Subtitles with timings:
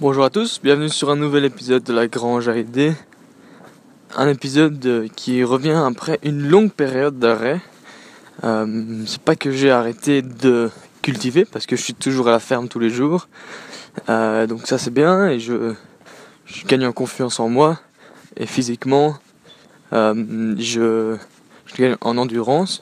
[0.00, 2.94] Bonjour à tous, bienvenue sur un nouvel épisode de la Grange à.
[4.16, 7.60] Un épisode euh, qui revient après une longue période d'arrêt.
[8.42, 10.70] Euh, c'est pas que j'ai arrêté de
[11.02, 13.28] cultiver parce que je suis toujours à la ferme tous les jours.
[14.08, 15.74] Euh, donc ça c'est bien et je,
[16.46, 17.78] je, gagne en confiance en moi
[18.38, 19.18] et physiquement
[19.92, 21.18] je,
[21.66, 22.80] je, gagne en endurance.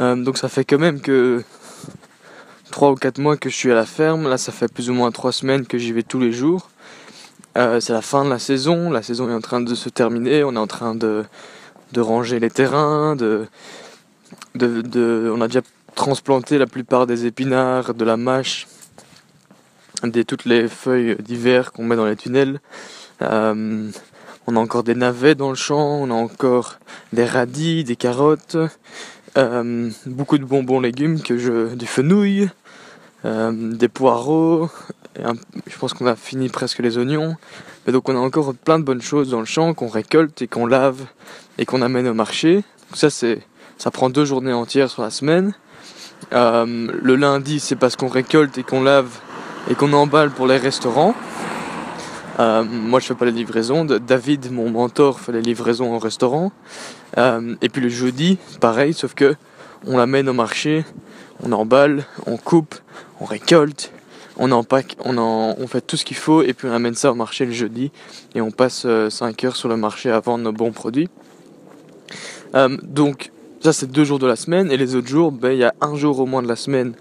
[0.00, 1.44] donc ça fait quand même que
[2.72, 4.28] 3 ou 4 mois que je suis à la ferme.
[4.28, 6.70] Là, ça fait plus ou moins 3 semaines que j'y vais tous les jours.
[7.56, 8.90] Euh, c'est la fin de la saison.
[8.90, 10.42] La saison est en train de se terminer.
[10.42, 11.24] On est en train de,
[11.92, 13.14] de ranger les terrains.
[13.14, 13.46] De,
[14.54, 15.60] de, on a déjà
[15.94, 18.66] transplanté la plupart des épinards, de la mâche,
[20.02, 22.60] des, toutes les feuilles d'hiver qu'on met dans les tunnels.
[23.20, 23.90] Euh,
[24.46, 26.00] on a encore des navets dans le champ.
[26.00, 26.78] On a encore
[27.12, 28.56] des radis, des carottes.
[29.38, 32.50] Euh, beaucoup de bonbons légumes que je du fenouil
[33.24, 34.68] euh, des poireaux,
[35.16, 37.36] je pense qu'on a fini presque les oignons.
[37.86, 40.48] Mais donc on a encore plein de bonnes choses dans le champ qu'on récolte et
[40.48, 41.00] qu'on lave
[41.56, 42.62] et qu'on amène au marché.
[42.92, 43.40] Ça c'est,
[43.78, 45.54] ça prend deux journées entières sur la semaine.
[46.34, 49.18] Euh, le lundi c'est parce qu'on récolte et qu'on lave
[49.70, 51.14] et qu'on emballe pour les restaurants.
[52.38, 53.84] Moi je fais pas les livraisons.
[53.84, 56.50] David, mon mentor, fait les livraisons au restaurant.
[57.16, 59.34] Et puis le jeudi, pareil, sauf que
[59.86, 60.84] on l'amène au marché
[61.42, 62.74] on emballe, on coupe,
[63.20, 63.92] on récolte,
[64.36, 67.12] on empaque, on, en, on fait tout ce qu'il faut et puis on amène ça
[67.12, 67.90] au marché le jeudi
[68.34, 71.08] et on passe 5 euh, heures sur le marché à vendre nos bons produits.
[72.54, 75.58] Euh, donc ça c'est deux jours de la semaine et les autres jours, ben, il
[75.58, 76.94] y a un jour au moins de la semaine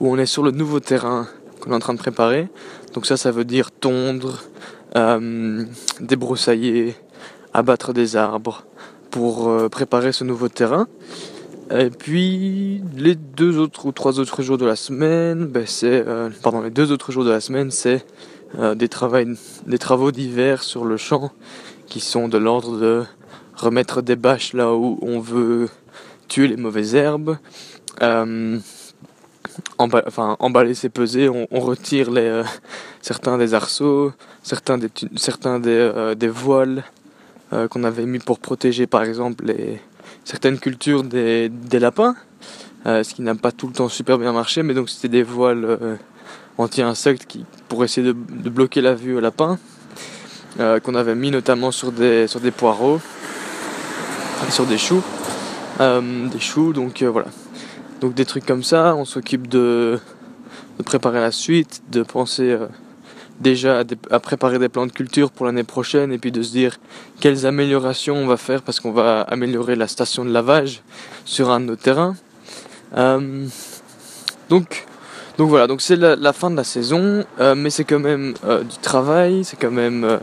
[0.00, 1.26] où on est sur le nouveau terrain
[1.60, 2.48] qu'on est en train de préparer.
[2.94, 4.42] Donc ça ça veut dire tondre,
[4.96, 5.64] euh,
[6.00, 6.94] débroussailler,
[7.52, 8.64] abattre des arbres
[9.18, 10.86] pour préparer ce nouveau terrain.
[11.70, 16.30] Et puis les deux autres ou trois autres jours de la semaine, ben c'est euh,
[16.42, 18.06] pardon les deux autres jours de la semaine c'est
[18.58, 18.88] euh, des,
[19.66, 21.32] des travaux d'hiver sur le champ
[21.86, 23.04] qui sont de l'ordre de
[23.56, 25.68] remettre des bâches là où on veut
[26.28, 27.38] tuer les mauvaises herbes,
[28.02, 28.58] euh,
[29.78, 32.44] enfin emballer c'est peser, on, retire les euh,
[33.02, 34.12] certains des arceaux,
[34.42, 36.84] certains des certains euh, des voiles
[37.50, 39.44] qu'on avait mis pour protéger par exemple
[40.24, 42.14] certaines cultures des, lapins,
[42.86, 45.22] euh, ce qui n'a pas tout le temps super bien marché, mais donc c'était des
[45.22, 45.96] voiles euh,
[46.58, 49.58] anti-insectes qui, pour essayer de, bloquer la vue aux lapins,
[50.60, 52.26] euh, qu'on avait mis notamment sur des,
[52.56, 53.00] poireaux,
[54.50, 55.02] sur des choux,
[55.80, 57.28] des choux, donc voilà.
[58.00, 59.98] Donc des trucs comme ça, on s'occupe de,
[60.84, 62.56] préparer la suite, de penser
[63.40, 66.78] déjà à, préparer des plans de culture pour l'année prochaine et puis de se dire
[67.20, 70.82] quelles améliorations on va faire parce qu'on va améliorer la station de lavage
[71.24, 72.16] sur un de nos terrains.
[72.96, 73.46] Euh,
[74.48, 74.86] donc,
[75.36, 78.62] donc voilà, donc c'est la, fin de la saison, euh, mais c'est quand même euh,
[78.62, 80.18] du travail, c'est quand même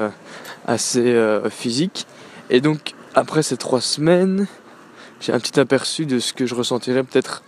[0.68, 1.16] assez
[1.50, 2.08] physique.
[2.50, 4.48] Et donc après ces trois semaines,
[5.22, 7.44] j'ai un petit aperçu de ce que je ressentirais peut-être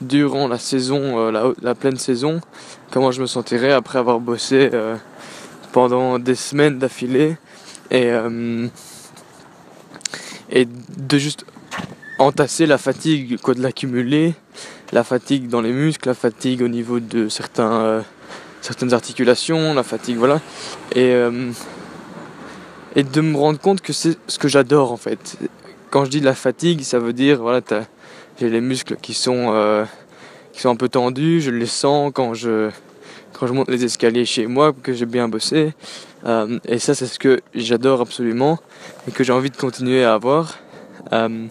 [0.00, 2.40] durant la saison, la, la, pleine saison,
[2.90, 4.70] comment je me sentirais après avoir bossé
[5.72, 7.36] pendant des semaines d'affilée
[7.90, 8.66] et, euh,
[10.50, 11.44] et de juste
[12.18, 14.34] entasser la fatigue, de l'accumuler,
[14.92, 18.00] la fatigue dans les muscles, la fatigue au niveau de certains, euh,
[18.60, 20.40] certaines articulations, la fatigue, voilà.
[20.94, 21.50] Et, euh,
[22.96, 25.38] et de me rendre compte que c'est ce que j'adore en fait.
[25.90, 27.60] Quand je dis la fatigue, ça veut dire, voilà,
[28.38, 29.86] j'ai les muscles qui sont,
[30.52, 32.70] qui sont un peu tendus, je les sens quand je,
[33.40, 35.72] quand je monte les escaliers chez moi, que j'ai bien bossé.
[36.26, 38.58] Euh, et ça, c'est ce que j'adore absolument
[39.08, 40.58] et que j'ai envie de continuer à avoir.
[41.12, 41.46] Euh,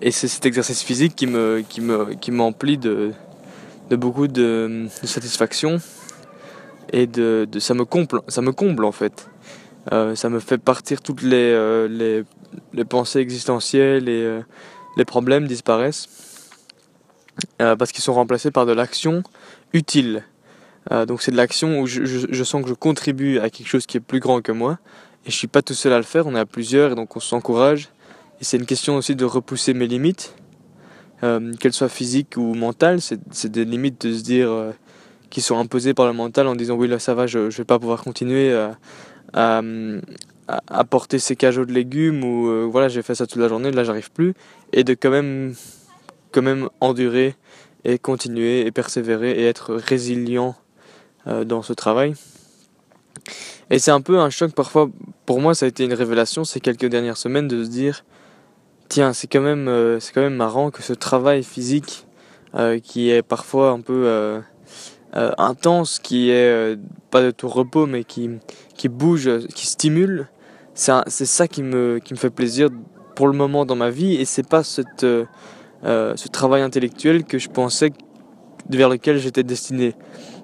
[0.00, 3.10] et c'est cet exercice physique qui me, qui me, qui m'emplit de,
[3.90, 5.78] de beaucoup de, satisfaction
[6.92, 9.28] et de, de, ça me comble, ça me comble en fait.
[9.90, 12.22] Euh, ça me fait partir toutes les, les,
[12.72, 14.40] les, pensées existentielles et
[14.96, 16.08] les problèmes disparaissent
[17.58, 19.24] parce qu'ils sont remplacés par de l'action
[19.72, 20.22] utile.
[20.90, 23.86] Euh, donc c'est de l'action où je, je, sens que je contribue à quelque chose
[23.86, 24.78] qui est plus grand que moi.
[25.26, 27.16] Et je suis pas tout seul à le faire, on est à plusieurs et donc
[27.16, 27.90] on s'encourage.
[28.40, 30.34] Et c'est une question aussi de repousser mes limites,
[31.22, 33.00] euh, qu'elles soient physiques ou mentales.
[33.00, 34.72] C'est des limites de se dire euh,
[35.28, 37.64] qui sont imposées par le mental en disant oui là ça va, je, je vais
[37.64, 39.60] pas pouvoir continuer à,
[40.46, 43.84] à, porter ces cajots de légumes ou voilà j'ai fait ça toute la journée, là
[43.84, 44.32] j'arrive plus.
[44.72, 45.54] Et de quand même,
[46.32, 47.34] quand même endurer
[47.84, 50.56] et continuer et persévérer et être résilient
[51.46, 52.14] dans ce travail.
[53.70, 54.88] Et c'est un peu un choc parfois,
[55.26, 58.04] pour moi ça a été une révélation ces quelques dernières semaines de se dire,
[58.88, 62.06] tiens c'est quand même, euh, c'est quand même marrant que ce travail physique
[62.54, 64.40] euh, qui est parfois un peu
[65.12, 66.78] intense, qui est
[67.10, 68.30] pas de tout repos, mais qui,
[68.74, 70.28] qui bouge, qui stimule,
[70.74, 72.68] c'est ça qui me, qui me fait plaisir
[73.16, 75.04] pour le moment dans ma vie et c'est pas cette,
[75.82, 77.90] ce travail intellectuel que je pensais
[78.76, 79.94] vers lequel j'étais destiné.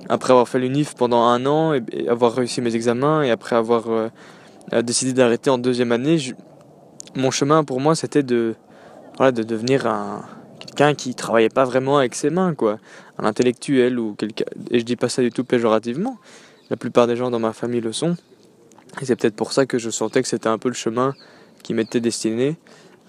[0.08, 4.10] Après avoir fait l'UNIF pendant un an et, avoir réussi mes examens et après avoir
[4.82, 6.18] décidé d'arrêter en deuxième année,
[7.14, 8.54] mon chemin pour moi c'était de,
[9.16, 10.22] voilà, de devenir un,
[10.74, 12.78] quelqu'un qui travaillait pas vraiment avec ses mains, quoi.
[13.18, 14.44] Un intellectuel ou quelqu'un.
[14.70, 16.18] Et je dis pas ça du tout péjorativement.
[16.70, 18.16] La plupart des gens dans ma famille le sont.
[19.00, 21.14] Et c'est peut-être pour ça que je sentais que c'était un peu le chemin
[21.62, 22.56] qui m'était destiné.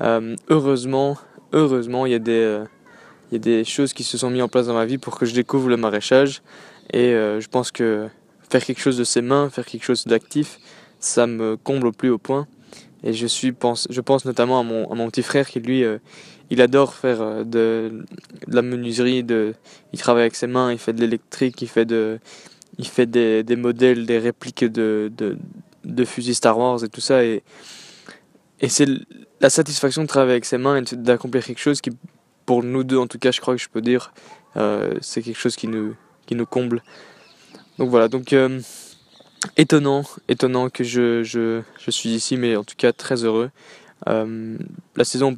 [0.01, 1.18] Euh, heureusement,
[1.53, 2.65] heureusement, il y, a des, euh,
[3.39, 5.69] des choses qui se sont mises en place dans ma vie pour que je découvre
[5.69, 6.41] le maraîchage.
[6.93, 8.07] Et euh, je pense que
[8.49, 10.59] faire quelque chose de ses mains, faire quelque chose d'actif,
[10.99, 12.47] ça me comble au plus haut point.
[13.03, 15.83] Et je, suis, pense, je pense notamment à mon, à mon petit frère qui, lui,
[16.49, 18.05] il adore faire de,
[18.47, 19.23] de, la menuiserie.
[19.23, 19.53] De,
[19.93, 22.19] il travaille avec ses mains, il fait de l'électrique, il fait, de,
[22.77, 25.37] il fait des, des modèles, des répliques de, de,
[25.83, 27.23] de fusils Star Wars et tout ça.
[27.23, 27.43] Et,
[28.61, 28.87] et c'est
[29.41, 31.91] la satisfaction de travailler avec ses mains et d'accomplir quelque chose qui,
[32.45, 34.13] pour nous deux en tout cas, je crois que je peux dire,
[34.57, 35.95] euh, c'est quelque chose qui nous,
[36.25, 36.81] qui nous comble.
[37.77, 38.62] Donc voilà, donc euh,
[39.57, 43.51] étonnant, étonnant que je, je, je, suis ici, mais en tout cas très heureux.
[44.07, 44.57] Euh,
[44.95, 45.38] la saison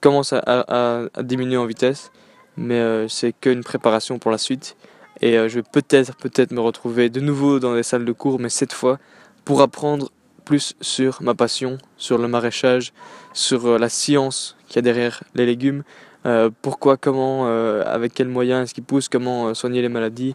[0.00, 2.10] commence à, diminuer en vitesse,
[2.56, 4.76] mais c'est qu'une préparation pour la suite.
[5.20, 8.50] Et je vais peut-être, peut-être me retrouver de nouveau dans les salles de cours, mais
[8.50, 8.98] cette fois
[9.44, 10.10] pour apprendre
[10.44, 12.92] plus sur ma passion, sur le maraîchage,
[13.32, 15.82] sur la science qu'il y a derrière les légumes,
[16.26, 20.34] euh, pourquoi, comment, euh, avec quels moyens est-ce qu'ils poussent, comment soigner les maladies,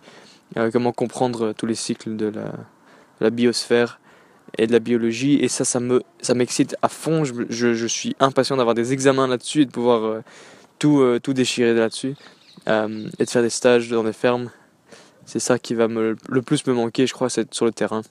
[0.71, 2.31] comment comprendre tous les cycles de
[3.19, 3.99] la, biosphère
[4.57, 5.35] et de la biologie.
[5.35, 7.23] Et ça, ça me, ça m'excite à fond.
[7.23, 10.21] Je, je, je suis impatient d'avoir des examens là-dessus et de pouvoir
[10.79, 12.15] tout, tout déchirer là-dessus
[12.67, 14.49] et de faire des stages dans des fermes.
[15.25, 18.01] C'est ça qui va me, le plus me manquer, je crois, c'est sur le terrain.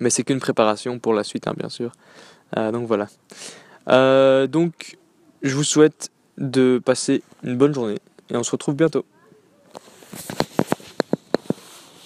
[0.00, 1.92] Mais c'est qu'une préparation pour la suite, hein, bien sûr.
[2.56, 3.08] Euh, donc voilà.
[3.88, 4.96] Euh, donc,
[5.42, 6.10] je vous souhaite
[6.40, 7.98] de passer une bonne journée
[8.30, 9.04] et on se retrouve bientôt.